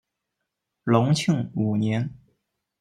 [0.83, 2.09] 隆庆五年。